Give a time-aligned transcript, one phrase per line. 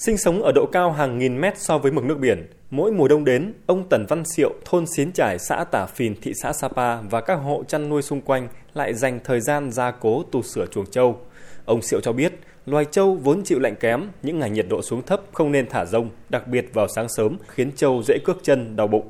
[0.00, 3.08] Sinh sống ở độ cao hàng nghìn mét so với mực nước biển, mỗi mùa
[3.08, 6.96] đông đến, ông Tần Văn Siệu, thôn Xín Trải, xã Tả Phìn, thị xã Sapa
[7.00, 10.66] và các hộ chăn nuôi xung quanh lại dành thời gian gia cố tu sửa
[10.66, 11.18] chuồng trâu.
[11.64, 12.32] Ông Siệu cho biết,
[12.66, 15.84] loài trâu vốn chịu lạnh kém, những ngày nhiệt độ xuống thấp không nên thả
[15.84, 19.08] rông, đặc biệt vào sáng sớm khiến trâu dễ cước chân, đau bụng.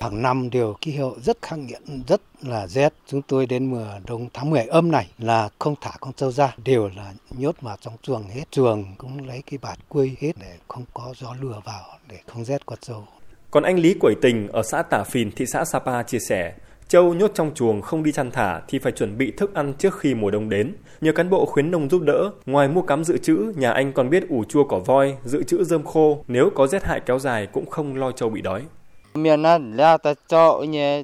[0.00, 2.92] Hàng năm đều khí hậu rất khắc nghiệt, rất là rét.
[3.06, 6.54] Chúng tôi đến mùa đông tháng 10 âm này là không thả con trâu ra,
[6.64, 8.44] đều là nhốt vào trong chuồng hết.
[8.50, 12.44] Chuồng cũng lấy cái bạt quây hết để không có gió lùa vào để không
[12.44, 13.06] rét con trâu.
[13.50, 16.54] Còn anh Lý Quẩy Tình ở xã Tả Phìn, thị xã Sapa chia sẻ,
[16.88, 19.98] Châu nhốt trong chuồng không đi chăn thả thì phải chuẩn bị thức ăn trước
[19.98, 20.74] khi mùa đông đến.
[21.00, 24.10] Nhờ cán bộ khuyến nông giúp đỡ, ngoài mua cắm dự trữ, nhà anh còn
[24.10, 27.46] biết ủ chua cỏ voi, dự trữ rơm khô, nếu có rét hại kéo dài
[27.46, 28.62] cũng không lo trâu bị đói.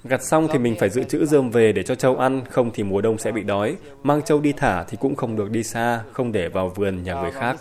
[0.05, 2.82] Gặt xong thì mình phải dự trữ rơm về để cho trâu ăn, không thì
[2.82, 3.77] mùa đông sẽ bị đói.
[4.02, 7.15] Mang trâu đi thả thì cũng không được đi xa, không để vào vườn nhà
[7.15, 7.56] người khác.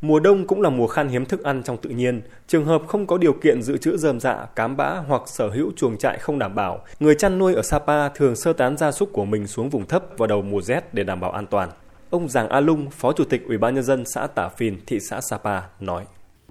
[0.00, 2.22] Mùa đông cũng là mùa khan hiếm thức ăn trong tự nhiên.
[2.46, 5.72] Trường hợp không có điều kiện dự trữ rơm dạ, cám bã hoặc sở hữu
[5.76, 9.12] chuồng trại không đảm bảo, người chăn nuôi ở Sapa thường sơ tán gia súc
[9.12, 11.68] của mình xuống vùng thấp vào đầu mùa rét để đảm bảo an toàn.
[12.10, 14.98] Ông Giàng A Lung, Phó Chủ tịch Ủy ban nhân dân xã Tả Phìn, thị
[15.00, 16.04] xã Sapa nói: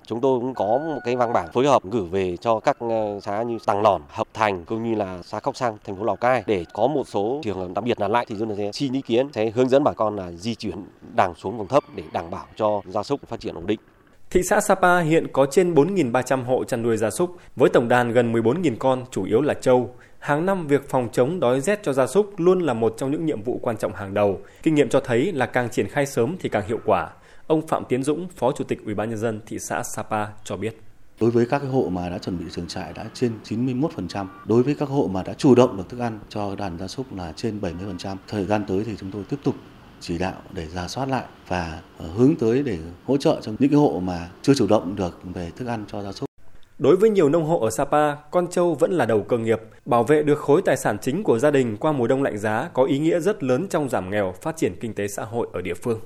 [0.10, 3.20] chúng tôi cũng có một cái văn bản phối hợp gửi về cho các ờ,
[3.22, 6.16] xã như Tàng Lòn, Hợp Thành cũng như là xã Cốc Sang, thành phố Lào
[6.16, 8.72] Cai để có một số trường hợp đặc biệt là lại thì chúng tôi sẽ
[8.72, 10.86] xin ý kiến sẽ hướng dẫn bà con là di chuyển
[11.16, 13.80] đàng xuống vùng thấp để đảm bảo cho gia súc phát triển ổn định.
[14.30, 18.12] Thị xã Sapa hiện có trên 4.300 hộ chăn nuôi gia súc với tổng đàn
[18.12, 19.90] gần 14.000 con, chủ yếu là trâu.
[20.20, 23.26] Hàng năm việc phòng chống đói rét cho gia súc luôn là một trong những
[23.26, 24.40] nhiệm vụ quan trọng hàng đầu.
[24.64, 27.10] Kinh nghiệm cho thấy là càng triển khai sớm thì càng hiệu quả.
[27.48, 30.58] Ông Phạm Tiến Dũng, Phó Chủ tịch Ủy ban nhân dân thị xã Sapa cho
[30.58, 30.82] biết.
[31.20, 34.76] Đối với các hộ mà đã chuẩn bị trường trại đã trên 91%, đối với
[34.80, 37.60] các hộ mà đã chủ động được thức ăn cho đàn gia súc là trên
[37.60, 38.16] 70%.
[38.28, 39.56] Thời gian tới thì chúng tôi tiếp tục
[40.00, 43.70] chỉ đạo để ra soát lại và ờ, hướng tới để hỗ trợ cho những
[43.70, 46.29] cái hộ mà chưa chủ động được về thức ăn cho gia súc.
[46.80, 49.60] Đối với nhiều nông hộ ở Sapa, con trâu vẫn là đầu cơ nghiệp.
[49.86, 52.70] Bảo vệ được khối tài sản chính của gia đình qua mùa đông lạnh giá
[52.74, 55.62] có ý nghĩa rất lớn trong giảm nghèo, phát triển kinh tế xã hội ở
[55.62, 56.00] địa phương.